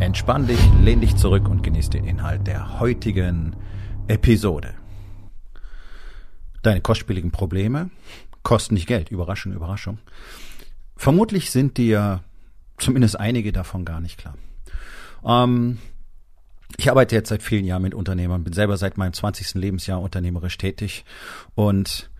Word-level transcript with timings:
Entspann 0.00 0.46
dich, 0.46 0.58
lehn 0.82 1.02
dich 1.02 1.14
zurück 1.16 1.46
und 1.46 1.62
genieß 1.62 1.90
den 1.90 2.06
Inhalt 2.06 2.46
der 2.46 2.80
heutigen 2.80 3.54
Episode. 4.08 4.72
Deine 6.62 6.80
kostspieligen 6.80 7.30
Probleme 7.30 7.90
kosten 8.42 8.74
nicht 8.74 8.86
Geld. 8.86 9.10
Überraschung, 9.10 9.52
Überraschung. 9.52 9.98
Vermutlich 10.96 11.50
sind 11.50 11.76
dir 11.76 12.24
zumindest 12.78 13.20
einige 13.20 13.52
davon 13.52 13.84
gar 13.84 14.00
nicht 14.00 14.16
klar. 14.16 14.38
Ähm, 15.22 15.76
ich 16.78 16.88
arbeite 16.88 17.14
jetzt 17.14 17.28
seit 17.28 17.42
vielen 17.42 17.66
Jahren 17.66 17.82
mit 17.82 17.94
Unternehmern, 17.94 18.42
bin 18.42 18.54
selber 18.54 18.78
seit 18.78 18.96
meinem 18.96 19.12
20. 19.12 19.54
Lebensjahr 19.54 20.00
unternehmerisch 20.00 20.56
tätig 20.56 21.04
und 21.54 22.10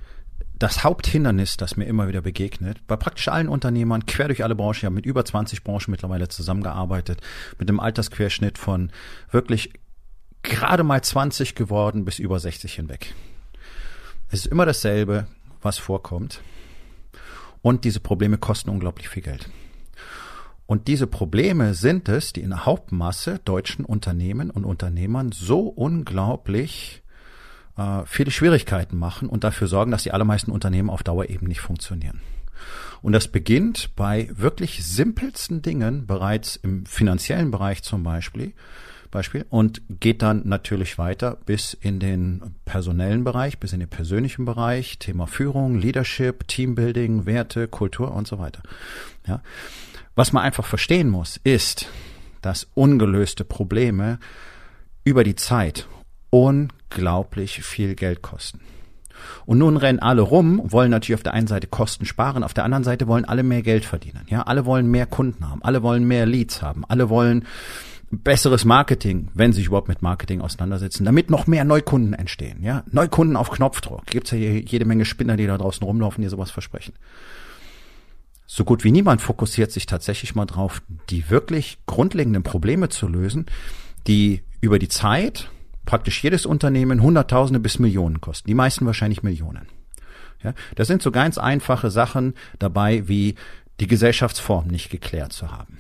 das 0.60 0.84
Haupthindernis, 0.84 1.56
das 1.56 1.78
mir 1.78 1.86
immer 1.86 2.06
wieder 2.06 2.20
begegnet, 2.20 2.86
bei 2.86 2.94
praktisch 2.94 3.28
allen 3.28 3.48
Unternehmern, 3.48 4.04
quer 4.04 4.28
durch 4.28 4.44
alle 4.44 4.54
Branchen, 4.54 4.76
ich 4.76 4.84
habe 4.84 4.94
mit 4.94 5.06
über 5.06 5.24
20 5.24 5.64
Branchen 5.64 5.90
mittlerweile 5.90 6.28
zusammengearbeitet, 6.28 7.20
mit 7.58 7.68
einem 7.68 7.80
Altersquerschnitt 7.80 8.58
von 8.58 8.92
wirklich 9.30 9.72
gerade 10.42 10.84
mal 10.84 11.02
20 11.02 11.54
geworden 11.54 12.04
bis 12.04 12.18
über 12.18 12.38
60 12.38 12.74
hinweg. 12.74 13.14
Es 14.28 14.40
ist 14.40 14.52
immer 14.52 14.66
dasselbe, 14.66 15.26
was 15.62 15.78
vorkommt. 15.78 16.42
Und 17.62 17.84
diese 17.84 18.00
Probleme 18.00 18.36
kosten 18.36 18.68
unglaublich 18.68 19.08
viel 19.08 19.22
Geld. 19.22 19.48
Und 20.66 20.88
diese 20.88 21.06
Probleme 21.06 21.72
sind 21.72 22.08
es, 22.10 22.34
die 22.34 22.42
in 22.42 22.50
der 22.50 22.66
Hauptmasse 22.66 23.40
deutschen 23.46 23.84
Unternehmen 23.86 24.50
und 24.50 24.64
Unternehmern 24.64 25.32
so 25.32 25.60
unglaublich 25.60 27.02
äh, 27.80 28.06
viele 28.06 28.30
Schwierigkeiten 28.30 28.98
machen 28.98 29.28
und 29.28 29.44
dafür 29.44 29.66
sorgen, 29.66 29.90
dass 29.90 30.02
die 30.02 30.12
allermeisten 30.12 30.50
Unternehmen 30.50 30.90
auf 30.90 31.02
Dauer 31.02 31.30
eben 31.30 31.46
nicht 31.46 31.60
funktionieren. 31.60 32.20
Und 33.02 33.12
das 33.12 33.28
beginnt 33.28 33.96
bei 33.96 34.28
wirklich 34.32 34.84
simpelsten 34.84 35.62
Dingen, 35.62 36.06
bereits 36.06 36.56
im 36.56 36.84
finanziellen 36.84 37.50
Bereich 37.50 37.82
zum 37.82 38.02
Beispiel, 38.02 38.52
Beispiel, 39.10 39.46
und 39.48 39.80
geht 39.88 40.22
dann 40.22 40.42
natürlich 40.46 40.98
weiter 40.98 41.38
bis 41.46 41.72
in 41.72 41.98
den 41.98 42.54
personellen 42.66 43.24
Bereich, 43.24 43.58
bis 43.58 43.72
in 43.72 43.80
den 43.80 43.88
persönlichen 43.88 44.44
Bereich, 44.44 44.98
Thema 44.98 45.26
Führung, 45.26 45.78
Leadership, 45.78 46.46
Teambuilding, 46.46 47.24
Werte, 47.24 47.66
Kultur 47.66 48.12
und 48.12 48.28
so 48.28 48.38
weiter. 48.38 48.62
Ja. 49.26 49.42
Was 50.14 50.32
man 50.32 50.44
einfach 50.44 50.66
verstehen 50.66 51.08
muss, 51.08 51.40
ist, 51.42 51.88
dass 52.42 52.68
ungelöste 52.74 53.44
Probleme 53.44 54.18
über 55.02 55.24
die 55.24 55.34
Zeit 55.34 55.88
unglaublich 56.30 57.62
viel 57.62 57.94
Geld 57.94 58.22
kosten. 58.22 58.60
Und 59.44 59.58
nun 59.58 59.76
rennen 59.76 59.98
alle 59.98 60.22
rum, 60.22 60.62
wollen 60.64 60.90
natürlich 60.90 61.18
auf 61.18 61.22
der 61.22 61.34
einen 61.34 61.46
Seite 61.46 61.66
Kosten 61.66 62.06
sparen, 62.06 62.42
auf 62.42 62.54
der 62.54 62.64
anderen 62.64 62.84
Seite 62.84 63.06
wollen 63.06 63.26
alle 63.26 63.42
mehr 63.42 63.62
Geld 63.62 63.84
verdienen. 63.84 64.24
Ja, 64.28 64.42
alle 64.42 64.64
wollen 64.64 64.90
mehr 64.90 65.06
Kunden 65.06 65.48
haben, 65.48 65.62
alle 65.62 65.82
wollen 65.82 66.04
mehr 66.04 66.24
Leads 66.24 66.62
haben, 66.62 66.84
alle 66.88 67.10
wollen 67.10 67.44
besseres 68.10 68.64
Marketing, 68.64 69.28
wenn 69.34 69.52
sie 69.52 69.58
sich 69.58 69.66
überhaupt 69.66 69.88
mit 69.88 70.02
Marketing 70.02 70.40
auseinandersetzen, 70.40 71.04
damit 71.04 71.30
noch 71.30 71.46
mehr 71.46 71.64
Neukunden 71.64 72.14
entstehen. 72.14 72.62
Ja, 72.62 72.82
Neukunden 72.90 73.36
auf 73.36 73.50
Knopfdruck. 73.50 74.06
Gibt's 74.06 74.30
ja 74.30 74.38
jede 74.38 74.84
Menge 74.84 75.04
Spinner, 75.04 75.36
die 75.36 75.46
da 75.46 75.58
draußen 75.58 75.84
rumlaufen, 75.84 76.22
die 76.22 76.28
sowas 76.28 76.50
versprechen 76.50 76.94
so 78.52 78.64
gut 78.64 78.82
wie 78.82 78.90
niemand 78.90 79.20
fokussiert 79.20 79.70
sich 79.70 79.86
tatsächlich 79.86 80.34
mal 80.34 80.44
drauf, 80.44 80.82
die 81.08 81.30
wirklich 81.30 81.78
grundlegenden 81.86 82.42
Probleme 82.42 82.88
zu 82.88 83.06
lösen, 83.06 83.46
die 84.08 84.42
über 84.60 84.80
die 84.80 84.88
Zeit 84.88 85.48
praktisch 85.84 86.22
jedes 86.22 86.46
Unternehmen 86.46 87.02
Hunderttausende 87.02 87.60
bis 87.60 87.78
Millionen 87.78 88.20
kosten. 88.20 88.48
Die 88.48 88.54
meisten 88.54 88.86
wahrscheinlich 88.86 89.22
Millionen. 89.22 89.66
Ja, 90.42 90.54
das 90.74 90.88
sind 90.88 91.02
so 91.02 91.10
ganz 91.10 91.38
einfache 91.38 91.90
Sachen 91.90 92.34
dabei, 92.58 93.08
wie 93.08 93.34
die 93.78 93.86
Gesellschaftsform 93.86 94.68
nicht 94.68 94.90
geklärt 94.90 95.32
zu 95.32 95.50
haben. 95.50 95.78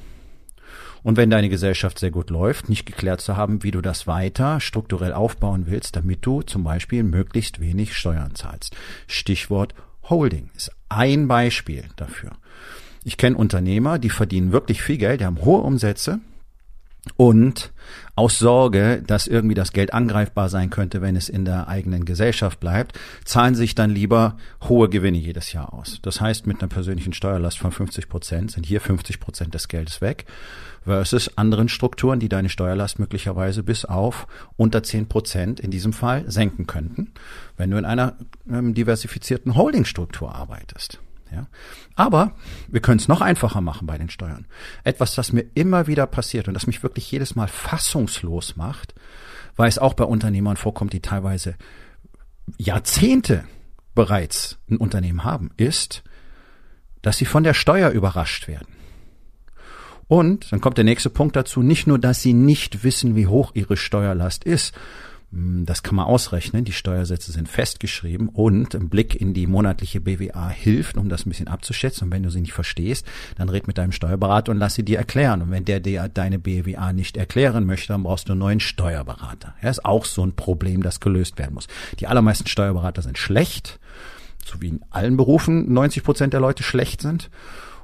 Und 1.02 1.16
wenn 1.16 1.30
deine 1.30 1.48
Gesellschaft 1.48 1.98
sehr 1.98 2.10
gut 2.10 2.28
läuft, 2.28 2.68
nicht 2.68 2.84
geklärt 2.84 3.22
zu 3.22 3.36
haben, 3.36 3.62
wie 3.62 3.70
du 3.70 3.80
das 3.80 4.06
weiter 4.06 4.60
strukturell 4.60 5.14
aufbauen 5.14 5.64
willst, 5.66 5.96
damit 5.96 6.26
du 6.26 6.42
zum 6.42 6.62
Beispiel 6.62 7.02
möglichst 7.02 7.60
wenig 7.60 7.96
Steuern 7.96 8.34
zahlst. 8.34 8.76
Stichwort 9.06 9.74
Holding 10.02 10.50
ist 10.54 10.72
ein 10.88 11.26
Beispiel 11.26 11.84
dafür. 11.96 12.32
Ich 13.02 13.16
kenne 13.16 13.36
Unternehmer, 13.36 13.98
die 13.98 14.10
verdienen 14.10 14.52
wirklich 14.52 14.82
viel 14.82 14.98
Geld, 14.98 15.20
die 15.20 15.24
haben 15.24 15.40
hohe 15.40 15.62
Umsätze 15.62 16.20
und 17.16 17.72
aus 18.14 18.38
Sorge, 18.38 19.02
dass 19.06 19.26
irgendwie 19.26 19.54
das 19.54 19.72
Geld 19.72 19.94
angreifbar 19.94 20.50
sein 20.50 20.68
könnte, 20.68 21.00
wenn 21.00 21.16
es 21.16 21.28
in 21.28 21.44
der 21.44 21.68
eigenen 21.68 22.04
Gesellschaft 22.04 22.60
bleibt, 22.60 22.98
zahlen 23.24 23.54
sich 23.54 23.74
dann 23.74 23.90
lieber 23.90 24.36
hohe 24.68 24.88
Gewinne 24.90 25.16
jedes 25.16 25.52
Jahr 25.52 25.72
aus. 25.72 26.00
Das 26.02 26.20
heißt, 26.20 26.46
mit 26.46 26.60
einer 26.60 26.68
persönlichen 26.68 27.14
Steuerlast 27.14 27.58
von 27.58 27.72
50 27.72 28.08
Prozent 28.08 28.50
sind 28.50 28.66
hier 28.66 28.80
50 28.80 29.20
Prozent 29.20 29.54
des 29.54 29.68
Geldes 29.68 30.02
weg 30.02 30.26
versus 30.84 31.36
anderen 31.38 31.68
Strukturen, 31.68 32.20
die 32.20 32.28
deine 32.28 32.48
Steuerlast 32.48 32.98
möglicherweise 32.98 33.62
bis 33.62 33.84
auf 33.84 34.26
unter 34.56 34.82
10 34.82 35.08
Prozent 35.08 35.60
in 35.60 35.70
diesem 35.70 35.92
Fall 35.92 36.30
senken 36.30 36.66
könnten, 36.66 37.12
wenn 37.56 37.70
du 37.70 37.78
in 37.78 37.84
einer 37.84 38.16
ähm, 38.50 38.74
diversifizierten 38.74 39.54
Holdingstruktur 39.54 40.34
arbeitest. 40.34 41.00
Aber 42.00 42.32
wir 42.68 42.80
können 42.80 42.98
es 42.98 43.08
noch 43.08 43.20
einfacher 43.20 43.60
machen 43.60 43.86
bei 43.86 43.98
den 43.98 44.08
Steuern. 44.08 44.46
Etwas, 44.84 45.14
das 45.14 45.34
mir 45.34 45.44
immer 45.52 45.86
wieder 45.86 46.06
passiert 46.06 46.48
und 46.48 46.54
das 46.54 46.66
mich 46.66 46.82
wirklich 46.82 47.12
jedes 47.12 47.34
Mal 47.36 47.46
fassungslos 47.46 48.56
macht, 48.56 48.94
weil 49.54 49.68
es 49.68 49.78
auch 49.78 49.92
bei 49.92 50.04
Unternehmern 50.04 50.56
vorkommt, 50.56 50.94
die 50.94 51.02
teilweise 51.02 51.56
Jahrzehnte 52.56 53.44
bereits 53.94 54.56
ein 54.70 54.78
Unternehmen 54.78 55.24
haben, 55.24 55.50
ist, 55.58 56.02
dass 57.02 57.18
sie 57.18 57.26
von 57.26 57.44
der 57.44 57.52
Steuer 57.52 57.90
überrascht 57.90 58.48
werden. 58.48 58.74
Und 60.08 60.50
dann 60.52 60.62
kommt 60.62 60.78
der 60.78 60.84
nächste 60.84 61.10
Punkt 61.10 61.36
dazu, 61.36 61.60
nicht 61.62 61.86
nur, 61.86 61.98
dass 61.98 62.22
sie 62.22 62.32
nicht 62.32 62.82
wissen, 62.82 63.14
wie 63.14 63.26
hoch 63.26 63.50
ihre 63.52 63.76
Steuerlast 63.76 64.44
ist, 64.44 64.74
das 65.32 65.84
kann 65.84 65.94
man 65.94 66.06
ausrechnen. 66.06 66.64
Die 66.64 66.72
Steuersätze 66.72 67.30
sind 67.30 67.48
festgeschrieben 67.48 68.28
und 68.28 68.74
ein 68.74 68.88
Blick 68.88 69.14
in 69.14 69.32
die 69.32 69.46
monatliche 69.46 70.00
BWA 70.00 70.48
hilft, 70.48 70.96
um 70.96 71.08
das 71.08 71.24
ein 71.24 71.28
bisschen 71.28 71.46
abzuschätzen. 71.46 72.06
Und 72.06 72.12
wenn 72.12 72.24
du 72.24 72.30
sie 72.30 72.40
nicht 72.40 72.52
verstehst, 72.52 73.06
dann 73.38 73.48
red 73.48 73.68
mit 73.68 73.78
deinem 73.78 73.92
Steuerberater 73.92 74.50
und 74.50 74.58
lass 74.58 74.74
sie 74.74 74.84
dir 74.84 74.98
erklären. 74.98 75.42
Und 75.42 75.52
wenn 75.52 75.64
der 75.64 75.78
dir 75.78 76.08
deine 76.08 76.40
BWA 76.40 76.92
nicht 76.92 77.16
erklären 77.16 77.64
möchte, 77.64 77.88
dann 77.88 78.02
brauchst 78.02 78.28
du 78.28 78.32
einen 78.32 78.40
neuen 78.40 78.60
Steuerberater. 78.60 79.54
Ja, 79.62 79.70
ist 79.70 79.84
auch 79.84 80.04
so 80.04 80.24
ein 80.24 80.32
Problem, 80.32 80.82
das 80.82 80.98
gelöst 80.98 81.38
werden 81.38 81.54
muss. 81.54 81.68
Die 82.00 82.08
allermeisten 82.08 82.48
Steuerberater 82.48 83.02
sind 83.02 83.16
schlecht, 83.16 83.78
so 84.44 84.60
wie 84.60 84.68
in 84.68 84.80
allen 84.90 85.16
Berufen 85.16 85.72
90 85.72 86.02
Prozent 86.02 86.32
der 86.32 86.40
Leute 86.40 86.64
schlecht 86.64 87.02
sind. 87.02 87.30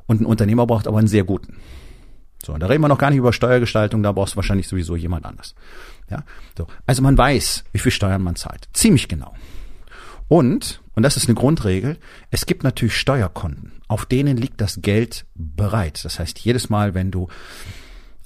Und 0.06 0.20
ein 0.20 0.26
Unternehmer 0.26 0.66
braucht 0.66 0.88
aber 0.88 0.98
einen 0.98 1.08
sehr 1.08 1.24
guten. 1.24 1.58
So, 2.46 2.56
da 2.56 2.66
reden 2.68 2.80
wir 2.82 2.88
noch 2.88 2.98
gar 2.98 3.10
nicht 3.10 3.18
über 3.18 3.32
Steuergestaltung, 3.32 4.04
da 4.04 4.12
brauchst 4.12 4.34
du 4.34 4.36
wahrscheinlich 4.36 4.68
sowieso 4.68 4.94
jemand 4.94 5.26
anders. 5.26 5.56
Ja, 6.08 6.22
so. 6.56 6.68
Also 6.86 7.02
man 7.02 7.18
weiß, 7.18 7.64
wie 7.72 7.78
viel 7.80 7.90
Steuern 7.90 8.22
man 8.22 8.36
zahlt. 8.36 8.68
Ziemlich 8.72 9.08
genau. 9.08 9.34
Und, 10.28 10.80
und 10.94 11.02
das 11.02 11.16
ist 11.16 11.26
eine 11.28 11.34
Grundregel, 11.34 11.98
es 12.30 12.46
gibt 12.46 12.62
natürlich 12.62 12.96
Steuerkonten, 12.96 13.72
auf 13.88 14.06
denen 14.06 14.36
liegt 14.36 14.60
das 14.60 14.80
Geld 14.80 15.26
bereit. 15.34 16.04
Das 16.04 16.20
heißt, 16.20 16.38
jedes 16.38 16.70
Mal, 16.70 16.94
wenn 16.94 17.10
du 17.10 17.26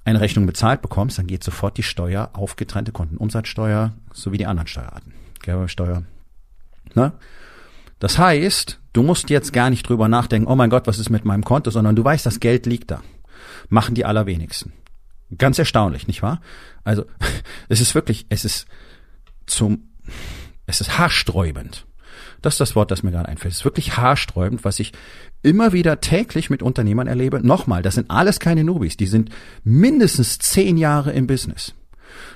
eine 0.04 0.20
Rechnung 0.20 0.44
bezahlt 0.44 0.82
bekommst, 0.82 1.18
dann 1.18 1.26
geht 1.26 1.42
sofort 1.42 1.78
die 1.78 1.82
Steuer 1.82 2.28
auf 2.34 2.56
getrennte 2.56 2.92
Konten. 2.92 3.16
Umsatzsteuer 3.16 3.92
sowie 4.12 4.36
die 4.36 4.46
anderen 4.46 4.66
Steuerarten. 4.66 5.14
Gewerbesteuer. 5.40 6.02
Ne? 6.94 7.12
Das 8.00 8.18
heißt, 8.18 8.80
du 8.92 9.02
musst 9.02 9.30
jetzt 9.30 9.54
gar 9.54 9.70
nicht 9.70 9.88
drüber 9.88 10.08
nachdenken, 10.08 10.46
oh 10.46 10.56
mein 10.56 10.70
Gott, 10.70 10.86
was 10.86 10.98
ist 10.98 11.08
mit 11.08 11.24
meinem 11.24 11.44
Konto, 11.44 11.70
sondern 11.70 11.96
du 11.96 12.04
weißt, 12.04 12.26
das 12.26 12.40
Geld 12.40 12.66
liegt 12.66 12.90
da. 12.90 13.02
Machen 13.68 13.94
die 13.94 14.04
allerwenigsten. 14.04 14.72
Ganz 15.36 15.58
erstaunlich, 15.58 16.06
nicht 16.06 16.22
wahr? 16.22 16.40
Also, 16.84 17.04
es 17.68 17.80
ist 17.80 17.94
wirklich, 17.94 18.26
es 18.28 18.44
ist 18.44 18.66
zum, 19.46 19.90
es 20.66 20.80
ist 20.80 20.98
haarsträubend. 20.98 21.86
Das 22.42 22.54
ist 22.54 22.60
das 22.60 22.74
Wort, 22.74 22.90
das 22.90 23.02
mir 23.02 23.10
gerade 23.10 23.28
einfällt. 23.28 23.52
Es 23.52 23.60
ist 23.60 23.64
wirklich 23.64 23.96
haarsträubend, 23.96 24.64
was 24.64 24.80
ich 24.80 24.92
immer 25.42 25.72
wieder 25.72 26.00
täglich 26.00 26.50
mit 26.50 26.62
Unternehmern 26.62 27.06
erlebe. 27.06 27.46
Nochmal, 27.46 27.82
das 27.82 27.94
sind 27.94 28.10
alles 28.10 28.40
keine 28.40 28.64
Nubis. 28.64 28.96
Die 28.96 29.06
sind 29.06 29.30
mindestens 29.62 30.38
zehn 30.38 30.76
Jahre 30.76 31.12
im 31.12 31.26
Business. 31.26 31.74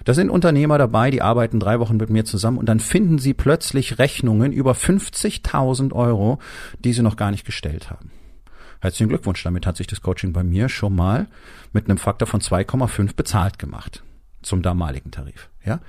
Da 0.04 0.14
sind 0.14 0.30
Unternehmer 0.30 0.78
dabei, 0.78 1.10
die 1.10 1.22
arbeiten 1.22 1.58
drei 1.58 1.80
Wochen 1.80 1.96
mit 1.96 2.10
mir 2.10 2.24
zusammen 2.24 2.58
und 2.58 2.68
dann 2.68 2.80
finden 2.80 3.18
sie 3.18 3.34
plötzlich 3.34 3.98
Rechnungen 3.98 4.52
über 4.52 4.72
50.000 4.72 5.92
Euro, 5.92 6.38
die 6.78 6.92
sie 6.92 7.02
noch 7.02 7.16
gar 7.16 7.30
nicht 7.30 7.44
gestellt 7.44 7.90
haben. 7.90 8.10
Herzlichen 8.84 9.08
Glückwunsch, 9.08 9.42
damit 9.42 9.66
hat 9.66 9.78
sich 9.78 9.86
das 9.86 10.02
Coaching 10.02 10.34
bei 10.34 10.42
mir 10.42 10.68
schon 10.68 10.94
mal 10.94 11.26
mit 11.72 11.88
einem 11.88 11.96
Faktor 11.96 12.28
von 12.28 12.42
2,5 12.42 13.16
bezahlt 13.16 13.58
gemacht 13.58 14.02
zum 14.42 14.60
damaligen 14.60 15.10
Tarif. 15.10 15.48
Ja, 15.64 15.80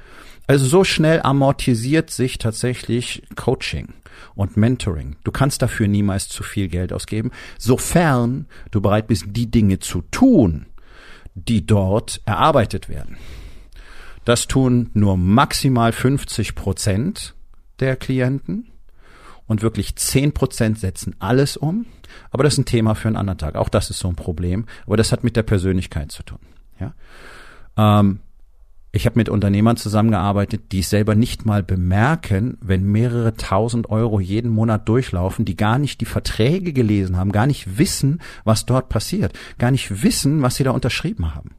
also 0.48 0.66
so 0.66 0.86
schnell 0.86 1.22
amortisiert 1.22 2.10
sich 2.10 2.38
tatsächlich 2.38 3.24
Coaching 3.36 3.90
und 4.34 4.56
Mentoring. 4.56 5.18
Du 5.26 5.34
kannst 5.34 5.62
dafür 5.62 5.90
niemals 5.90 6.30
zu 6.30 6.42
viel 6.42 6.70
Geld 6.70 6.94
ausgeben, 6.94 7.32
sofern 7.58 8.48
du 8.72 8.80
bereit 8.80 9.08
bist, 9.08 9.26
die 9.28 9.52
Dinge 9.52 9.80
zu 9.80 10.02
tun, 10.04 10.66
die 11.34 11.66
dort 11.66 12.22
erarbeitet 12.24 12.88
werden. 12.88 13.18
Das 14.24 14.48
tun 14.48 14.90
nur 14.94 15.18
maximal 15.18 15.92
50 15.92 16.56
Prozent 16.56 17.36
der 17.82 17.98
Klienten 17.98 18.72
und 19.48 19.64
wirklich 19.64 19.98
10 19.98 20.34
Prozent 20.34 20.80
setzen 20.80 21.14
alles 21.20 21.58
um. 21.58 21.86
Aber 22.32 22.44
das 22.44 22.54
ist 22.54 22.60
ein 22.60 22.66
Thema 22.66 22.96
für 22.96 23.08
einen 23.08 23.18
anderen 23.18 23.38
Tag. 23.38 23.56
Auch 23.56 23.70
das 23.70 23.90
ist 23.90 24.00
so 24.00 24.08
ein 24.08 24.16
Problem. 24.16 24.66
Aber 24.86 24.98
das 24.98 25.12
hat 25.12 25.24
mit 25.24 25.36
der 25.36 25.44
Persönlichkeit 25.44 26.12
zu 26.12 26.24
tun. 26.24 26.40
Ja. 26.80 26.94
Ähm, 27.78 28.20
ich 28.96 29.06
habe 29.06 29.20
mit 29.20 29.28
Unternehmern 29.28 29.76
zusammengearbeitet, 29.76 30.72
die 30.72 30.80
es 30.80 30.90
selber 30.90 31.16
nicht 31.16 31.46
mal 31.46 31.64
bemerken, 31.64 32.58
wenn 32.62 32.84
mehrere 32.84 33.34
tausend 33.34 33.90
Euro 33.90 34.22
jeden 34.22 34.50
Monat 34.50 34.88
durchlaufen, 34.88 35.44
die 35.44 35.58
gar 35.58 35.78
nicht 35.80 36.00
die 36.00 36.06
Verträge 36.06 36.72
gelesen 36.72 37.18
haben, 37.18 37.34
gar 37.34 37.46
nicht 37.46 37.78
wissen, 37.78 38.22
was 38.46 38.66
dort 38.66 38.88
passiert, 38.88 39.38
gar 39.58 39.72
nicht 39.72 40.02
wissen, 40.02 40.42
was 40.42 40.56
sie 40.56 40.64
da 40.64 40.72
unterschrieben 40.72 41.36
haben. 41.36 41.56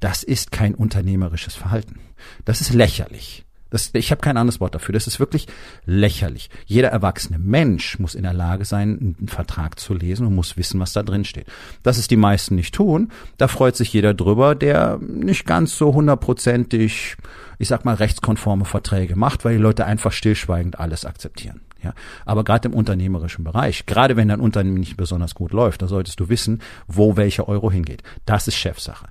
Das 0.00 0.22
ist 0.22 0.52
kein 0.52 0.74
unternehmerisches 0.74 1.54
Verhalten. 1.54 1.98
Das 2.44 2.60
ist 2.60 2.74
lächerlich. 2.74 3.43
Das, 3.74 3.90
ich 3.92 4.12
habe 4.12 4.20
kein 4.20 4.36
anderes 4.36 4.60
Wort 4.60 4.76
dafür. 4.76 4.92
Das 4.92 5.08
ist 5.08 5.18
wirklich 5.18 5.48
lächerlich. 5.84 6.48
Jeder 6.64 6.90
erwachsene 6.90 7.40
Mensch 7.40 7.98
muss 7.98 8.14
in 8.14 8.22
der 8.22 8.32
Lage 8.32 8.64
sein, 8.64 9.16
einen 9.18 9.26
Vertrag 9.26 9.80
zu 9.80 9.94
lesen 9.94 10.28
und 10.28 10.34
muss 10.36 10.56
wissen, 10.56 10.78
was 10.78 10.92
da 10.92 11.02
drin 11.02 11.24
steht. 11.24 11.48
Dass 11.82 11.98
es 11.98 12.06
die 12.06 12.16
meisten 12.16 12.54
nicht 12.54 12.72
tun, 12.72 13.10
da 13.36 13.48
freut 13.48 13.74
sich 13.74 13.92
jeder 13.92 14.14
drüber, 14.14 14.54
der 14.54 15.00
nicht 15.00 15.44
ganz 15.44 15.76
so 15.76 15.92
hundertprozentig, 15.92 17.16
ich 17.58 17.66
sag 17.66 17.84
mal, 17.84 17.96
rechtskonforme 17.96 18.64
Verträge 18.64 19.16
macht, 19.16 19.44
weil 19.44 19.56
die 19.56 19.62
Leute 19.62 19.86
einfach 19.86 20.12
stillschweigend 20.12 20.78
alles 20.78 21.04
akzeptieren. 21.04 21.60
Ja, 21.82 21.94
aber 22.24 22.44
gerade 22.44 22.68
im 22.68 22.74
unternehmerischen 22.74 23.42
Bereich, 23.42 23.86
gerade 23.86 24.14
wenn 24.14 24.28
dein 24.28 24.38
Unternehmen 24.38 24.78
nicht 24.78 24.96
besonders 24.96 25.34
gut 25.34 25.52
läuft, 25.52 25.82
da 25.82 25.88
solltest 25.88 26.20
du 26.20 26.28
wissen, 26.28 26.62
wo 26.86 27.16
welcher 27.16 27.48
Euro 27.48 27.72
hingeht. 27.72 28.04
Das 28.24 28.46
ist 28.46 28.54
Chefsache. 28.54 29.08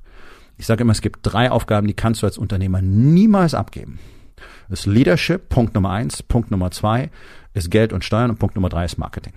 Ich 0.58 0.68
sage 0.68 0.84
immer, 0.84 0.94
es 0.94 1.02
gibt 1.02 1.20
drei 1.24 1.52
Aufgaben, 1.52 1.86
die 1.86 1.96
kannst 1.96 2.22
du 2.22 2.28
als 2.28 2.38
Unternehmer 2.38 2.82
niemals 2.82 3.56
abgeben. 3.56 4.00
Ist 4.70 4.86
Leadership, 4.86 5.50
Punkt 5.50 5.74
Nummer 5.76 5.92
eins. 5.92 6.24
Punkt 6.24 6.52
Nummer 6.52 6.72
zwei 6.72 7.10
ist 7.54 7.70
Geld 7.70 7.94
und 7.94 8.04
Steuern 8.04 8.30
und 8.30 8.40
Punkt 8.40 8.56
Nummer 8.56 8.70
drei 8.70 8.86
ist 8.86 8.98
Marketing. 8.98 9.34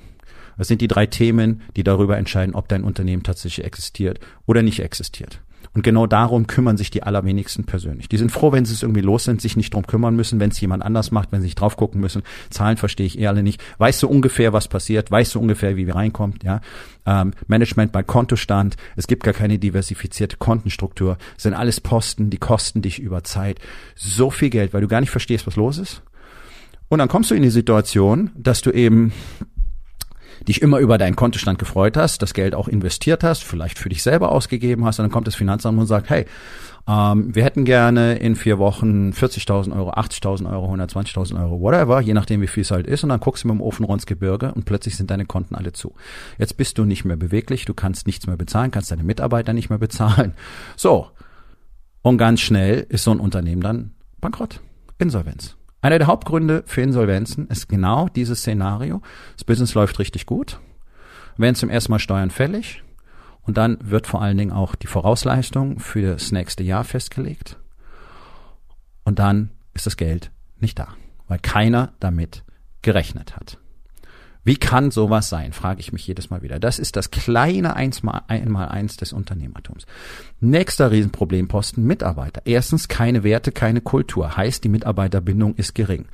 Das 0.59 0.69
sind 0.69 0.81
die 0.81 0.89
drei 0.89 1.07
Themen, 1.07 1.63
die 1.77 1.85
darüber 1.85 2.17
entscheiden, 2.17 2.55
ob 2.55 2.69
dein 2.69 2.85
Unternehmen 2.85 3.23
tatsächlich 3.23 3.67
existiert 3.67 4.21
oder 4.47 4.63
nicht 4.63 4.81
existiert. 4.81 5.41
Und 5.77 5.83
genau 5.83 6.07
darum 6.07 6.47
kümmern 6.47 6.79
sich 6.79 6.91
die 6.91 7.03
allerwenigsten 7.03 7.65
persönlich. 7.65 8.09
Die 8.09 8.17
sind 8.17 8.33
froh, 8.33 8.51
wenn 8.51 8.65
sie 8.65 8.73
es 8.73 8.83
irgendwie 8.83 9.03
los 9.03 9.25
sind, 9.25 9.43
sich 9.43 9.59
nicht 9.59 9.75
drum 9.75 9.87
kümmern 9.87 10.17
müssen, 10.17 10.41
wenn 10.41 10.49
es 10.49 10.59
jemand 10.59 10.83
anders 10.83 11.11
macht, 11.11 11.33
wenn 11.33 11.43
sie 11.43 11.49
nicht 11.49 11.61
drauf 11.61 11.77
gucken 11.77 12.01
müssen. 12.01 12.23
Zahlen 12.49 12.79
verstehe 12.79 13.05
ich 13.05 13.19
eh 13.19 13.27
alle 13.27 13.43
nicht. 13.43 13.63
Weißt 13.77 14.03
du 14.03 14.09
ungefähr, 14.09 14.55
was 14.55 14.69
passiert? 14.69 15.11
Weißt 15.11 15.35
du 15.35 15.41
ungefähr, 15.41 15.77
wie 15.77 15.87
wir 15.87 15.95
reinkommt? 15.95 16.45
Ja. 16.45 16.63
Ähm, 17.05 17.35
Management 17.47 17.93
bei 17.93 18.03
Kontostand. 18.03 18.79
Es 18.97 19.07
gibt 19.07 19.23
gar 19.23 19.35
keine 19.35 19.59
diversifizierte 19.59 20.39
Kontenstruktur. 20.39 21.19
Es 21.37 21.43
sind 21.43 21.53
alles 21.53 21.83
Posten, 21.83 22.31
die 22.31 22.39
kosten 22.39 22.81
dich 22.81 22.99
über 22.99 23.23
Zeit 23.23 23.59
so 23.95 24.31
viel 24.31 24.49
Geld, 24.49 24.73
weil 24.73 24.81
du 24.81 24.89
gar 24.89 25.03
nicht 25.03 25.11
verstehst, 25.11 25.47
was 25.47 25.57
los 25.57 25.77
ist. 25.77 26.03
Und 26.89 27.01
dann 27.01 27.09
kommst 27.09 27.31
du 27.31 27.35
in 27.35 27.43
die 27.43 27.51
Situation, 27.51 28.31
dass 28.35 28.63
du 28.63 28.71
eben 28.71 29.13
dich 30.47 30.63
immer 30.63 30.79
über 30.79 30.99
deinen 30.99 31.17
Kontostand 31.17 31.59
gefreut 31.59 31.97
hast, 31.97 32.23
das 32.23 32.35
Geld 32.35 32.55
auch 32.55 32.69
investiert 32.69 33.25
hast, 33.25 33.45
vielleicht 33.45 33.79
für 33.79 33.89
dich 33.89 34.03
selber 34.03 34.33
ausgegeben 34.33 34.85
hast, 34.85 34.99
und 34.99 35.05
dann 35.05 35.13
kommt 35.13 35.27
das 35.27 35.35
Finanzamt 35.35 35.79
und 35.79 35.87
sagt, 35.87 36.11
hey, 36.11 36.27
ähm, 36.89 37.35
wir 37.35 37.45
hätten 37.45 37.65
gerne 37.65 38.17
in 38.17 38.37
vier 38.37 38.59
Wochen 38.59 39.11
40.000 39.11 39.77
Euro, 39.77 39.91
80.000 39.91 40.51
Euro, 40.51 40.73
120.000 40.73 41.41
Euro, 41.41 41.61
whatever, 41.61 42.01
je 42.01 42.15
nachdem, 42.15 42.41
wie 42.41 42.47
viel 42.47 42.63
es 42.63 42.71
halt 42.71 42.87
ist, 42.87 43.03
und 43.03 43.09
dann 43.09 43.21
guckst 43.21 43.45
du 43.45 43.49
mit 43.49 43.57
dem 43.57 43.61
Ofen 43.61 43.85
ins 43.87 44.07
Gebirge 44.07 44.53
und 44.55 44.65
plötzlich 44.65 44.97
sind 44.97 45.11
deine 45.11 45.27
Konten 45.27 45.55
alle 45.55 45.73
zu. 45.73 45.95
Jetzt 46.39 46.57
bist 46.57 46.79
du 46.79 46.85
nicht 46.85 47.05
mehr 47.05 47.17
beweglich, 47.17 47.65
du 47.65 47.75
kannst 47.75 48.07
nichts 48.07 48.27
mehr 48.27 48.37
bezahlen, 48.37 48.71
kannst 48.71 48.91
deine 48.91 49.05
Mitarbeiter 49.05 49.53
nicht 49.53 49.71
mehr 49.71 49.79
bezahlen. 49.79 50.35
So. 50.77 51.09
Und 52.03 52.19
ganz 52.19 52.41
schnell 52.41 52.87
ist 52.89 53.03
so 53.03 53.11
ein 53.11 53.19
Unternehmen 53.19 53.63
dann 53.63 53.91
bankrott. 54.21 54.61
Insolvenz. 54.99 55.57
Einer 55.87 55.99
der 55.99 56.09
Hauptgründe 56.09 56.65
für 56.67 56.83
Insolvenzen 56.83 57.47
ist 57.47 57.69
genau 57.69 58.09
dieses 58.09 58.41
Szenario. 58.41 59.03
Das 59.35 59.45
Business 59.45 59.75
läuft 59.75 60.01
richtig 60.01 60.27
gut, 60.27 60.59
werden 61.37 61.55
zum 61.55 61.71
ersten 61.71 61.93
Mal 61.93 62.01
Steuern 62.01 62.31
fällig 62.31 62.83
und 63.43 63.57
dann 63.57 63.79
wird 63.81 64.09
vor 64.09 64.21
allen 64.21 64.37
Dingen 64.37 64.51
auch 64.51 64.75
die 64.75 64.89
Vorausleistung 64.89 65.79
für 65.79 66.03
das 66.03 66.33
nächste 66.33 66.65
Jahr 66.65 66.83
festgelegt 66.83 67.61
und 69.05 69.21
dann 69.21 69.51
ist 69.75 69.87
das 69.87 69.97
Geld 69.97 70.33
nicht 70.59 70.77
da, 70.77 70.89
weil 71.29 71.39
keiner 71.39 71.93
damit 72.01 72.43
gerechnet 72.83 73.37
hat. 73.37 73.61
Wie 74.47 74.57
kann 74.57 74.93
sowas 74.93 75.29
sein, 75.29 75.53
frage 75.53 75.81
ich 75.81 75.93
mich 75.93 76.07
jedes 76.07 76.31
Mal 76.31 76.41
wieder. 76.41 76.61
Das 76.61 76.79
ist 76.79 76.95
das 76.95 77.11
kleine 77.11 77.75
Einmaleins 77.75 78.97
des 78.97 79.13
Unternehmertums. 79.13 79.87
Nächster 80.39 80.93
Riesenproblemposten, 80.93 81.85
Mitarbeiter. 81.85 82.43
Erstens 82.45 82.87
keine 82.87 83.25
Werte, 83.25 83.51
keine 83.51 83.81
Kultur. 83.81 84.37
Heißt, 84.37 84.63
die 84.63 84.69
Mitarbeiterbindung 84.69 85.57
ist 85.57 85.75
gering. 85.75 86.05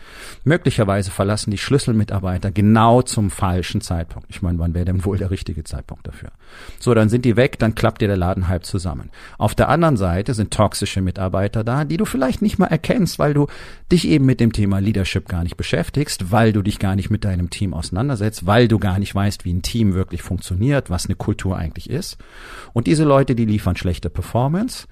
Möglicherweise 0.44 1.10
verlassen 1.10 1.50
die 1.50 1.58
Schlüsselmitarbeiter 1.58 2.50
genau 2.50 3.02
zum 3.02 3.30
falschen 3.30 3.82
Zeitpunkt. 3.82 4.30
Ich 4.30 4.40
meine, 4.40 4.58
wann 4.58 4.72
wäre 4.72 4.86
denn 4.86 5.04
wohl 5.04 5.18
der 5.18 5.30
richtige 5.30 5.64
Zeitpunkt 5.64 6.06
dafür? 6.06 6.30
So, 6.80 6.94
dann 6.94 7.10
sind 7.10 7.26
die 7.26 7.36
weg, 7.36 7.58
dann 7.58 7.74
klappt 7.74 8.00
dir 8.00 8.08
der 8.08 8.16
Laden 8.16 8.48
halb 8.48 8.64
zusammen. 8.64 9.10
Auf 9.36 9.54
der 9.54 9.68
anderen 9.68 9.98
Seite 9.98 10.32
sind 10.32 10.54
toxische 10.54 11.02
Mitarbeiter 11.02 11.64
da, 11.64 11.84
die 11.84 11.98
du 11.98 12.06
vielleicht 12.06 12.40
nicht 12.40 12.58
mal 12.58 12.68
erkennst, 12.68 13.18
weil 13.18 13.34
du 13.34 13.46
dich 13.90 14.08
eben 14.08 14.24
mit 14.24 14.40
dem 14.40 14.54
Thema 14.54 14.78
Leadership 14.78 15.28
gar 15.28 15.42
nicht 15.42 15.58
beschäftigst, 15.58 16.32
weil 16.32 16.54
du 16.54 16.62
dich 16.62 16.78
gar 16.78 16.96
nicht 16.96 17.10
mit 17.10 17.24
deinem 17.24 17.50
Team 17.50 17.74
auseinandersetzt 17.74 18.21
auseinandersetzt, 18.22 18.46
weil 18.46 18.68
du 18.68 18.78
gar 18.78 18.98
nicht 18.98 19.14
weißt, 19.14 19.44
wie 19.44 19.52
ein 19.52 19.62
Team 19.62 19.94
wirklich 19.94 20.22
funktioniert, 20.22 20.90
was 20.90 21.06
eine 21.06 21.16
Kultur 21.16 21.56
eigentlich 21.56 21.90
ist. 21.90 22.18
Und 22.72 22.86
diese 22.86 23.04
Leute, 23.04 23.34
die 23.34 23.44
liefern 23.44 23.76
schlechte 23.76 24.10
Performance, 24.10 24.86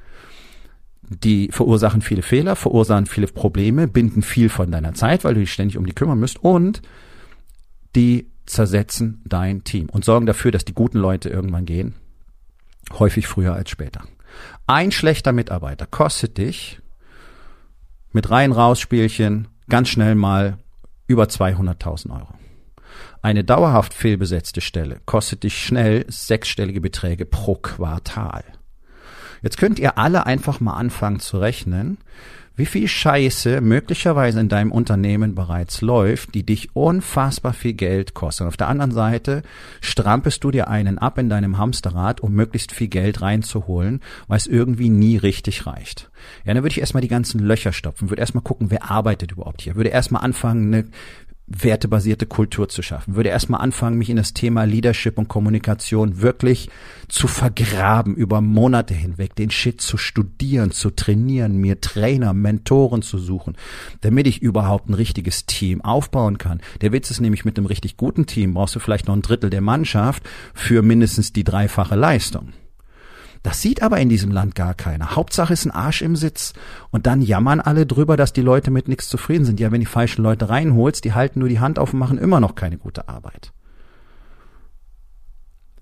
die 1.02 1.48
verursachen 1.50 2.02
viele 2.02 2.22
Fehler, 2.22 2.56
verursachen 2.56 3.06
viele 3.06 3.26
Probleme, 3.26 3.88
binden 3.88 4.22
viel 4.22 4.48
von 4.48 4.70
deiner 4.70 4.94
Zeit, 4.94 5.24
weil 5.24 5.34
du 5.34 5.40
dich 5.40 5.52
ständig 5.52 5.76
um 5.76 5.86
die 5.86 5.94
kümmern 5.94 6.20
musst 6.20 6.42
und 6.42 6.82
die 7.96 8.28
zersetzen 8.46 9.22
dein 9.24 9.64
Team 9.64 9.88
und 9.90 10.04
sorgen 10.04 10.26
dafür, 10.26 10.50
dass 10.50 10.64
die 10.64 10.74
guten 10.74 10.98
Leute 10.98 11.28
irgendwann 11.28 11.66
gehen. 11.66 11.94
Häufig 12.98 13.26
früher 13.26 13.54
als 13.54 13.70
später. 13.70 14.02
Ein 14.66 14.92
schlechter 14.92 15.32
Mitarbeiter 15.32 15.86
kostet 15.86 16.38
dich 16.38 16.80
mit 18.12 18.30
rein-raus-Spielchen 18.30 19.48
ganz 19.68 19.88
schnell 19.88 20.14
mal 20.14 20.58
über 21.06 21.24
200.000 21.24 22.10
Euro. 22.10 22.39
Eine 23.22 23.44
dauerhaft 23.44 23.94
fehlbesetzte 23.94 24.60
Stelle 24.60 25.00
kostet 25.06 25.42
dich 25.42 25.62
schnell 25.62 26.04
sechsstellige 26.08 26.80
Beträge 26.80 27.26
pro 27.26 27.54
Quartal. 27.54 28.44
Jetzt 29.42 29.56
könnt 29.56 29.78
ihr 29.78 29.98
alle 29.98 30.26
einfach 30.26 30.60
mal 30.60 30.74
anfangen 30.74 31.20
zu 31.20 31.38
rechnen, 31.38 31.98
wie 32.56 32.66
viel 32.66 32.88
Scheiße 32.88 33.62
möglicherweise 33.62 34.38
in 34.38 34.50
deinem 34.50 34.70
Unternehmen 34.70 35.34
bereits 35.34 35.80
läuft, 35.80 36.34
die 36.34 36.44
dich 36.44 36.76
unfassbar 36.76 37.54
viel 37.54 37.72
Geld 37.72 38.12
kostet. 38.12 38.42
Und 38.42 38.48
auf 38.48 38.58
der 38.58 38.68
anderen 38.68 38.92
Seite 38.92 39.42
strampest 39.80 40.44
du 40.44 40.50
dir 40.50 40.68
einen 40.68 40.98
ab 40.98 41.16
in 41.16 41.30
deinem 41.30 41.56
Hamsterrad, 41.56 42.20
um 42.20 42.34
möglichst 42.34 42.72
viel 42.72 42.88
Geld 42.88 43.22
reinzuholen, 43.22 44.00
weil 44.28 44.36
es 44.36 44.46
irgendwie 44.46 44.90
nie 44.90 45.16
richtig 45.16 45.66
reicht. 45.66 46.10
Ja, 46.44 46.52
dann 46.52 46.62
würde 46.62 46.72
ich 46.72 46.80
erstmal 46.80 47.00
die 47.00 47.08
ganzen 47.08 47.40
Löcher 47.40 47.72
stopfen, 47.72 48.10
würde 48.10 48.20
erstmal 48.20 48.44
gucken, 48.44 48.70
wer 48.70 48.90
arbeitet 48.90 49.32
überhaupt 49.32 49.62
hier, 49.62 49.76
würde 49.76 49.90
erstmal 49.90 50.22
anfangen, 50.22 50.74
eine 50.74 50.84
wertebasierte 51.50 52.26
Kultur 52.26 52.68
zu 52.68 52.80
schaffen. 52.80 53.16
Würde 53.16 53.28
erstmal 53.28 53.60
anfangen, 53.60 53.98
mich 53.98 54.08
in 54.08 54.16
das 54.16 54.32
Thema 54.32 54.64
Leadership 54.64 55.18
und 55.18 55.28
Kommunikation 55.28 56.22
wirklich 56.22 56.70
zu 57.08 57.26
vergraben, 57.26 58.14
über 58.14 58.40
Monate 58.40 58.94
hinweg, 58.94 59.34
den 59.34 59.50
Shit 59.50 59.80
zu 59.80 59.96
studieren, 59.96 60.70
zu 60.70 60.90
trainieren, 60.90 61.56
mir 61.56 61.80
Trainer, 61.80 62.32
Mentoren 62.32 63.02
zu 63.02 63.18
suchen, 63.18 63.56
damit 64.00 64.28
ich 64.28 64.40
überhaupt 64.40 64.88
ein 64.88 64.94
richtiges 64.94 65.44
Team 65.44 65.80
aufbauen 65.82 66.38
kann. 66.38 66.60
Der 66.82 66.92
Witz 66.92 67.10
ist 67.10 67.20
nämlich, 67.20 67.44
mit 67.44 67.58
einem 67.58 67.66
richtig 67.66 67.96
guten 67.96 68.26
Team 68.26 68.54
brauchst 68.54 68.76
du 68.76 68.78
vielleicht 68.78 69.08
noch 69.08 69.16
ein 69.16 69.22
Drittel 69.22 69.50
der 69.50 69.60
Mannschaft 69.60 70.22
für 70.54 70.82
mindestens 70.82 71.32
die 71.32 71.44
dreifache 71.44 71.96
Leistung. 71.96 72.52
Das 73.42 73.62
sieht 73.62 73.82
aber 73.82 73.98
in 73.98 74.10
diesem 74.10 74.30
Land 74.30 74.54
gar 74.54 74.74
keiner. 74.74 75.16
Hauptsache 75.16 75.52
ist 75.52 75.64
ein 75.64 75.70
Arsch 75.70 76.02
im 76.02 76.14
Sitz. 76.14 76.52
Und 76.90 77.06
dann 77.06 77.22
jammern 77.22 77.60
alle 77.60 77.86
drüber, 77.86 78.16
dass 78.16 78.32
die 78.34 78.42
Leute 78.42 78.70
mit 78.70 78.86
nichts 78.86 79.08
zufrieden 79.08 79.44
sind. 79.44 79.60
Ja, 79.60 79.72
wenn 79.72 79.80
die 79.80 79.86
falschen 79.86 80.22
Leute 80.22 80.50
reinholst, 80.50 81.04
die 81.04 81.14
halten 81.14 81.40
nur 81.40 81.48
die 81.48 81.60
Hand 81.60 81.78
auf 81.78 81.92
und 81.94 81.98
machen 81.98 82.18
immer 82.18 82.40
noch 82.40 82.54
keine 82.54 82.76
gute 82.76 83.08
Arbeit. 83.08 83.52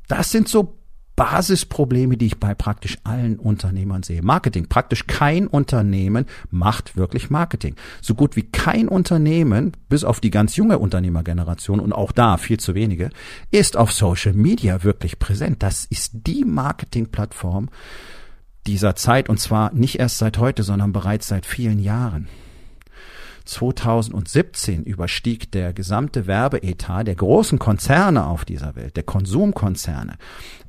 Das 0.06 0.30
sind 0.30 0.48
so 0.48 0.78
Basisprobleme, 1.18 2.16
die 2.16 2.26
ich 2.26 2.38
bei 2.38 2.54
praktisch 2.54 2.96
allen 3.02 3.40
Unternehmern 3.40 4.04
sehe. 4.04 4.22
Marketing. 4.22 4.68
Praktisch 4.68 5.08
kein 5.08 5.48
Unternehmen 5.48 6.26
macht 6.50 6.96
wirklich 6.96 7.28
Marketing. 7.28 7.74
So 8.00 8.14
gut 8.14 8.36
wie 8.36 8.44
kein 8.44 8.86
Unternehmen, 8.86 9.72
bis 9.88 10.04
auf 10.04 10.20
die 10.20 10.30
ganz 10.30 10.54
junge 10.54 10.78
Unternehmergeneration 10.78 11.80
und 11.80 11.92
auch 11.92 12.12
da 12.12 12.36
viel 12.36 12.60
zu 12.60 12.76
wenige, 12.76 13.10
ist 13.50 13.76
auf 13.76 13.92
Social 13.92 14.32
Media 14.32 14.84
wirklich 14.84 15.18
präsent. 15.18 15.64
Das 15.64 15.86
ist 15.86 16.12
die 16.14 16.44
Marketingplattform 16.44 17.68
dieser 18.68 18.94
Zeit 18.94 19.28
und 19.28 19.40
zwar 19.40 19.74
nicht 19.74 19.98
erst 19.98 20.18
seit 20.18 20.38
heute, 20.38 20.62
sondern 20.62 20.92
bereits 20.92 21.26
seit 21.26 21.46
vielen 21.46 21.80
Jahren. 21.80 22.28
2017 23.48 24.84
überstieg 24.84 25.50
der 25.52 25.72
gesamte 25.72 26.26
Werbeetat 26.26 27.06
der 27.06 27.14
großen 27.14 27.58
Konzerne 27.58 28.26
auf 28.26 28.44
dieser 28.44 28.76
Welt, 28.76 28.96
der 28.96 29.04
Konsumkonzerne, 29.04 30.16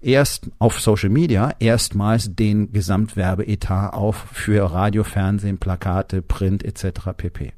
erst 0.01 0.50
auf 0.59 0.79
Social 0.79 1.09
Media 1.09 1.53
erstmals 1.59 2.33
den 2.36 2.71
Gesamtwerbeetat 2.71 3.93
auf 3.93 4.27
für 4.31 4.71
Radio, 4.71 5.03
Fernsehen, 5.03 5.57
Plakate, 5.57 6.21
Print 6.21 6.63
etc. 6.63 7.09
pp. 7.17 7.51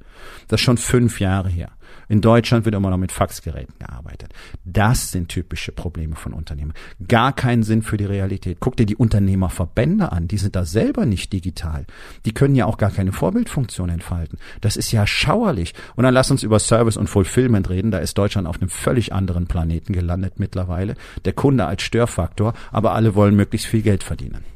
Das 0.48 0.60
ist 0.60 0.66
schon 0.66 0.78
fünf 0.78 1.20
Jahre 1.20 1.50
her. 1.50 1.70
In 2.12 2.20
Deutschland 2.20 2.66
wird 2.66 2.76
immer 2.76 2.90
noch 2.90 2.98
mit 2.98 3.14
Faxgeräten 3.14 3.74
gearbeitet. 3.80 4.34
Das 4.66 5.12
sind 5.12 5.30
typische 5.30 5.72
Probleme 5.72 6.18
von 6.18 6.34
Unternehmen. 6.34 6.74
Gar 7.08 7.32
keinen 7.32 7.64
Sinn 7.64 7.84
für 7.84 7.96
die 7.96 8.04
Realität. 8.04 8.58
Guck 8.60 8.76
dir 8.76 8.86
die 8.86 8.98
Unternehmerverbände 8.98 10.12
an. 10.12 10.28
Die 10.28 10.38
sind 10.38 10.58
da 10.58 10.66
selber 10.66 11.06
nicht 11.06 11.32
digital. 11.32 11.86
Die 12.26 12.34
können 12.34 12.56
ja 12.56 12.66
auch 12.66 12.78
gar 12.78 12.92
keine 12.92 13.14
Vorbildfunktion 13.14 13.88
entfalten. 13.88 14.40
Das 14.60 14.76
ist 14.76 14.92
ja 14.92 15.08
schauerlich. 15.08 15.74
Und 15.96 16.04
dann 16.04 16.14
lass 16.14 16.30
uns 16.32 16.44
über 16.44 16.60
Service 16.60 16.98
und 16.98 17.08
Fulfillment 17.08 17.70
reden. 17.70 17.92
Da 17.92 18.00
ist 18.00 18.18
Deutschland 18.18 18.46
auf 18.46 18.60
einem 18.60 18.70
völlig 18.70 19.14
anderen 19.14 19.48
Planeten 19.48 19.94
gelandet 19.94 20.34
mittlerweile. 20.38 20.96
Der 21.24 21.32
Kunde 21.32 21.66
als 21.66 21.82
Störfaktor, 21.82 22.56
aber 22.74 22.92
alle 22.92 23.16
wollen 23.16 23.38
möglichst 23.38 23.68
viel 23.68 23.84
Geld 23.84 24.04
verdienen. 24.04 24.51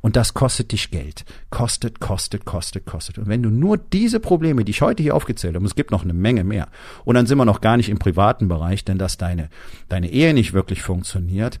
Und 0.00 0.16
das 0.16 0.32
kostet 0.32 0.72
dich 0.72 0.90
Geld. 0.90 1.24
Kostet, 1.50 2.00
kostet, 2.00 2.44
kostet, 2.46 2.86
kostet. 2.86 3.18
Und 3.18 3.28
wenn 3.28 3.42
du 3.42 3.50
nur 3.50 3.76
diese 3.76 4.18
Probleme, 4.18 4.64
die 4.64 4.70
ich 4.70 4.82
heute 4.82 5.02
hier 5.02 5.14
aufgezählt 5.14 5.54
habe, 5.54 5.66
es 5.66 5.74
gibt 5.74 5.90
noch 5.90 6.04
eine 6.04 6.14
Menge 6.14 6.44
mehr, 6.44 6.68
und 7.04 7.16
dann 7.16 7.26
sind 7.26 7.38
wir 7.38 7.44
noch 7.44 7.60
gar 7.60 7.76
nicht 7.76 7.90
im 7.90 7.98
privaten 7.98 8.48
Bereich, 8.48 8.84
denn 8.84 8.98
dass 8.98 9.18
deine, 9.18 9.50
deine 9.88 10.10
Ehe 10.10 10.32
nicht 10.32 10.52
wirklich 10.52 10.82
funktioniert, 10.82 11.60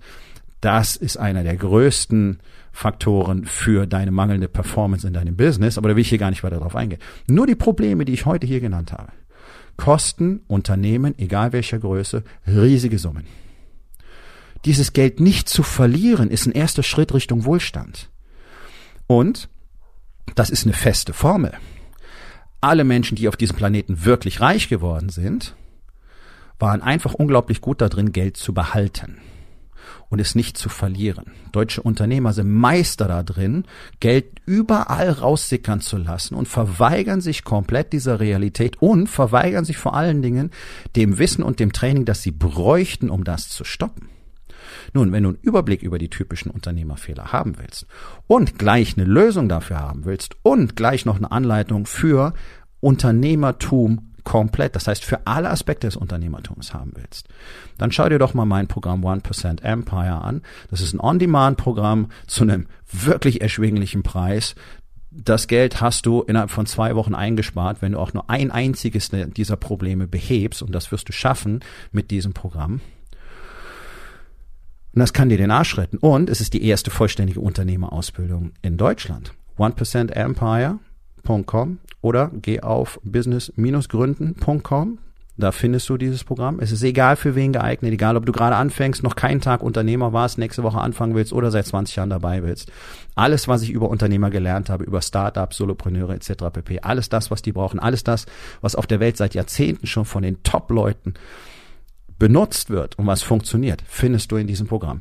das 0.60 0.96
ist 0.96 1.16
einer 1.16 1.42
der 1.42 1.56
größten 1.56 2.38
Faktoren 2.72 3.44
für 3.44 3.86
deine 3.86 4.10
mangelnde 4.10 4.48
Performance 4.48 5.06
in 5.06 5.12
deinem 5.12 5.36
Business, 5.36 5.78
aber 5.78 5.88
da 5.88 5.96
will 5.96 6.02
ich 6.02 6.08
hier 6.08 6.18
gar 6.18 6.30
nicht 6.30 6.44
weiter 6.44 6.58
drauf 6.58 6.76
eingehen. 6.76 7.00
Nur 7.26 7.46
die 7.46 7.54
Probleme, 7.54 8.04
die 8.04 8.12
ich 8.12 8.26
heute 8.26 8.46
hier 8.46 8.60
genannt 8.60 8.92
habe, 8.92 9.12
kosten 9.76 10.42
Unternehmen, 10.46 11.18
egal 11.18 11.52
welcher 11.52 11.78
Größe, 11.78 12.22
riesige 12.46 12.98
Summen. 12.98 13.26
Dieses 14.66 14.92
Geld 14.92 15.20
nicht 15.20 15.48
zu 15.48 15.62
verlieren, 15.62 16.30
ist 16.30 16.46
ein 16.46 16.52
erster 16.52 16.82
Schritt 16.82 17.14
Richtung 17.14 17.46
Wohlstand. 17.46 18.09
Und 19.10 19.48
das 20.36 20.50
ist 20.50 20.66
eine 20.66 20.72
feste 20.72 21.12
Formel. 21.12 21.52
Alle 22.60 22.84
Menschen, 22.84 23.16
die 23.16 23.26
auf 23.26 23.36
diesem 23.36 23.56
Planeten 23.56 24.04
wirklich 24.04 24.40
reich 24.40 24.68
geworden 24.68 25.08
sind, 25.08 25.56
waren 26.60 26.80
einfach 26.80 27.14
unglaublich 27.14 27.60
gut 27.60 27.80
darin, 27.80 28.12
Geld 28.12 28.36
zu 28.36 28.54
behalten 28.54 29.18
und 30.10 30.20
es 30.20 30.36
nicht 30.36 30.56
zu 30.56 30.68
verlieren. 30.68 31.32
Deutsche 31.50 31.82
Unternehmer 31.82 32.32
sind 32.32 32.54
Meister 32.54 33.08
darin, 33.08 33.64
Geld 33.98 34.26
überall 34.46 35.10
raussickern 35.10 35.80
zu 35.80 35.96
lassen 35.96 36.36
und 36.36 36.46
verweigern 36.46 37.20
sich 37.20 37.42
komplett 37.42 37.92
dieser 37.92 38.20
Realität 38.20 38.80
und 38.80 39.08
verweigern 39.08 39.64
sich 39.64 39.76
vor 39.76 39.94
allen 39.94 40.22
Dingen 40.22 40.52
dem 40.94 41.18
Wissen 41.18 41.42
und 41.42 41.58
dem 41.58 41.72
Training, 41.72 42.04
das 42.04 42.22
sie 42.22 42.30
bräuchten, 42.30 43.10
um 43.10 43.24
das 43.24 43.48
zu 43.48 43.64
stoppen. 43.64 44.08
Nun, 44.92 45.12
wenn 45.12 45.22
du 45.22 45.30
einen 45.30 45.38
Überblick 45.42 45.82
über 45.82 45.98
die 45.98 46.10
typischen 46.10 46.50
Unternehmerfehler 46.50 47.32
haben 47.32 47.58
willst 47.58 47.86
und 48.26 48.58
gleich 48.58 48.96
eine 48.96 49.06
Lösung 49.06 49.48
dafür 49.48 49.80
haben 49.80 50.04
willst 50.04 50.36
und 50.42 50.76
gleich 50.76 51.04
noch 51.04 51.16
eine 51.16 51.32
Anleitung 51.32 51.86
für 51.86 52.34
Unternehmertum 52.80 54.10
komplett, 54.24 54.76
das 54.76 54.86
heißt 54.86 55.04
für 55.04 55.26
alle 55.26 55.50
Aspekte 55.50 55.86
des 55.86 55.96
Unternehmertums 55.96 56.74
haben 56.74 56.92
willst, 56.94 57.28
dann 57.78 57.92
schau 57.92 58.08
dir 58.08 58.18
doch 58.18 58.34
mal 58.34 58.44
mein 58.44 58.68
Programm 58.68 59.04
1% 59.04 59.62
Empire 59.62 60.22
an. 60.22 60.42
Das 60.70 60.80
ist 60.80 60.92
ein 60.92 61.00
On-Demand-Programm 61.00 62.08
zu 62.26 62.42
einem 62.42 62.66
wirklich 62.92 63.40
erschwinglichen 63.40 64.02
Preis. 64.02 64.54
Das 65.10 65.48
Geld 65.48 65.80
hast 65.80 66.06
du 66.06 66.22
innerhalb 66.22 66.50
von 66.50 66.66
zwei 66.66 66.94
Wochen 66.94 67.14
eingespart, 67.14 67.82
wenn 67.82 67.92
du 67.92 67.98
auch 67.98 68.12
nur 68.12 68.30
ein 68.30 68.50
einziges 68.50 69.10
dieser 69.10 69.56
Probleme 69.56 70.06
behebst 70.06 70.62
und 70.62 70.72
das 70.72 70.92
wirst 70.92 71.08
du 71.08 71.12
schaffen 71.12 71.60
mit 71.90 72.10
diesem 72.10 72.32
Programm. 72.32 72.80
Und 74.94 75.00
das 75.00 75.12
kann 75.12 75.28
dir 75.28 75.38
den 75.38 75.50
Arsch 75.50 75.76
retten. 75.78 75.98
Und 75.98 76.30
es 76.30 76.40
ist 76.40 76.54
die 76.54 76.64
erste 76.64 76.90
vollständige 76.90 77.40
Unternehmerausbildung 77.40 78.52
in 78.62 78.76
Deutschland. 78.76 79.32
1%empire.com 79.58 81.78
oder 82.02 82.30
geh 82.40 82.60
auf 82.60 83.00
business-gründen.com. 83.04 84.98
Da 85.36 85.52
findest 85.52 85.88
du 85.88 85.96
dieses 85.96 86.22
Programm. 86.22 86.60
Es 86.60 86.70
ist 86.70 86.82
egal 86.82 87.16
für 87.16 87.34
wen 87.34 87.54
geeignet, 87.54 87.92
egal 87.92 88.16
ob 88.16 88.26
du 88.26 88.32
gerade 88.32 88.56
anfängst, 88.56 89.02
noch 89.02 89.16
keinen 89.16 89.40
Tag 89.40 89.62
Unternehmer 89.62 90.12
warst, 90.12 90.36
nächste 90.36 90.62
Woche 90.62 90.80
anfangen 90.80 91.14
willst 91.14 91.32
oder 91.32 91.50
seit 91.50 91.66
20 91.66 91.96
Jahren 91.96 92.10
dabei 92.10 92.42
willst. 92.42 92.70
Alles, 93.14 93.48
was 93.48 93.62
ich 93.62 93.70
über 93.70 93.88
Unternehmer 93.88 94.28
gelernt 94.28 94.68
habe, 94.68 94.84
über 94.84 95.00
Startups, 95.00 95.56
Solopreneure 95.56 96.14
etc. 96.14 96.44
pp. 96.52 96.80
Alles 96.80 97.08
das, 97.08 97.30
was 97.30 97.40
die 97.40 97.52
brauchen, 97.52 97.80
alles 97.80 98.04
das, 98.04 98.26
was 98.60 98.74
auf 98.74 98.86
der 98.86 99.00
Welt 99.00 99.16
seit 99.16 99.34
Jahrzehnten 99.34 99.86
schon 99.86 100.04
von 100.04 100.22
den 100.22 100.42
Top-Leuten 100.42 101.14
benutzt 102.20 102.70
wird 102.70 102.96
und 102.98 103.06
was 103.06 103.22
funktioniert, 103.22 103.82
findest 103.88 104.30
du 104.30 104.36
in 104.36 104.46
diesem 104.46 104.68
Programm. 104.68 105.00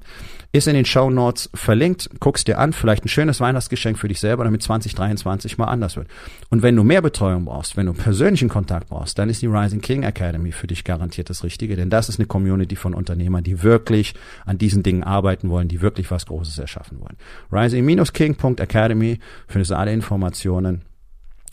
Ist 0.52 0.68
in 0.68 0.74
den 0.74 0.86
Show 0.86 1.12
Notes 1.12 1.50
verlinkt, 1.54 2.10
guckst 2.20 2.48
dir 2.48 2.58
an, 2.58 2.74
vielleicht 2.74 3.06
ein 3.06 3.10
schönes 3.10 3.40
Weihnachtsgeschenk 3.40 4.00
für 4.00 4.08
dich 4.08 4.20
selber, 4.20 4.46
damit 4.46 4.64
2023 4.64 5.60
mal 5.60 5.66
anders 5.66 5.96
wird. 5.98 6.08
Und 6.50 6.64
wenn 6.64 6.76
du 6.76 6.84
mehr 6.84 7.04
Betreuung 7.04 7.46
brauchst, 7.46 7.78
wenn 7.78 7.86
du 7.86 7.94
persönlichen 7.94 8.50
Kontakt 8.50 8.90
brauchst, 8.90 9.20
dann 9.20 9.30
ist 9.30 9.44
die 9.44 9.48
Rising 9.48 9.82
King 9.82 10.04
Academy 10.04 10.52
für 10.52 10.66
dich 10.66 10.84
garantiert 10.84 11.30
das 11.30 11.44
Richtige, 11.44 11.76
denn 11.76 11.92
das 11.92 12.10
ist 12.10 12.20
eine 12.20 12.26
Community 12.26 12.76
von 12.76 12.96
Unternehmern, 12.96 13.44
die 13.44 13.62
wirklich 13.62 14.16
an 14.46 14.58
diesen 14.58 14.82
Dingen 14.82 15.04
arbeiten 15.04 15.50
wollen, 15.50 15.68
die 15.68 15.82
wirklich 15.82 16.10
was 16.10 16.26
Großes 16.26 16.58
erschaffen 16.58 17.00
wollen. 17.02 17.18
Rising-king.academy 17.52 19.20
findest 19.48 19.72
du 19.72 19.78
alle 19.78 19.92
Informationen 19.92 20.84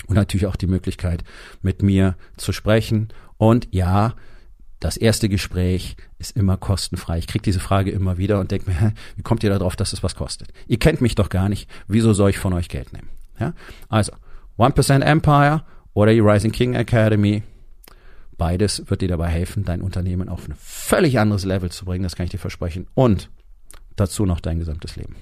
und 0.07 0.15
natürlich 0.15 0.47
auch 0.47 0.57
die 0.57 0.69
Möglichkeit, 0.69 1.25
mit 1.61 1.83
mir 1.83 2.15
zu 2.37 2.53
sprechen. 2.53 3.09
Und 3.37 3.69
ja, 3.73 4.15
das 4.81 4.97
erste 4.97 5.29
Gespräch 5.29 5.97
ist 6.19 6.37
immer 6.37 6.57
kostenfrei. 6.57 7.19
Ich 7.19 7.27
kriege 7.27 7.43
diese 7.43 7.61
Frage 7.61 7.91
immer 7.91 8.19
wieder 8.19 8.41
und 8.41 8.51
denke 8.51 8.71
mir, 8.71 8.93
wie 9.17 9.23
kommt 9.23 9.43
ihr 9.43 9.51
darauf, 9.51 9.77
dass 9.77 9.93
es 9.93 10.03
was 10.03 10.15
kostet? 10.15 10.53
Ihr 10.67 10.79
kennt 10.79 11.01
mich 11.01 11.15
doch 11.15 11.29
gar 11.29 11.49
nicht. 11.49 11.69
Wieso 11.89 12.13
soll 12.13 12.31
ich 12.31 12.39
von 12.39 12.53
euch 12.53 12.69
Geld 12.69 12.93
nehmen? 12.93 13.09
Ja? 13.39 13.55
Also, 13.89 14.13
1% 14.59 15.01
Empire 15.01 15.63
oder 15.95 16.13
die 16.13 16.21
Rising 16.21 16.53
King 16.53 16.75
Academy. 16.75 17.43
Beides 18.37 18.83
wird 18.91 19.01
dir 19.01 19.09
dabei 19.09 19.29
helfen, 19.29 19.65
dein 19.65 19.81
Unternehmen 19.81 20.29
auf 20.29 20.47
ein 20.47 20.55
völlig 20.59 21.19
anderes 21.19 21.47
Level 21.47 21.71
zu 21.71 21.87
bringen. 21.87 22.03
Das 22.03 22.17
kann 22.17 22.25
ich 22.25 22.31
dir 22.31 22.39
versprechen. 22.39 22.87
Und 22.95 23.31
dazu 23.97 24.27
noch 24.27 24.41
dein 24.41 24.59
gesamtes 24.59 24.97
Leben. 24.97 25.17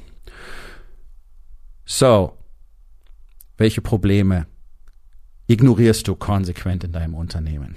So, 1.84 2.36
welche 3.56 3.82
Probleme 3.82 4.46
ignorierst 5.46 6.08
du 6.08 6.16
konsequent 6.16 6.82
in 6.82 6.90
deinem 6.90 7.14
Unternehmen? 7.14 7.76